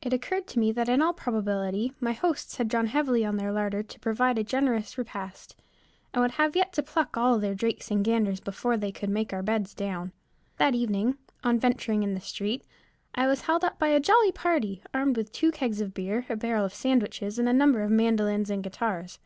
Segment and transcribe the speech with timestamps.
[0.00, 3.50] It occurred to me that in all probability my hosts had drawn heavily on their
[3.50, 5.56] larder to provide a generous repast,
[6.14, 9.32] and would yet have to pluck all their drakes and ganders before they could make
[9.32, 10.12] our beds down.
[10.58, 12.64] That evening, on venturing in the street,
[13.16, 16.36] I was held up by a jolly party, armed with two kegs of beer, a
[16.36, 19.18] barrel of sandwiches, and a number of mandolins and guitars.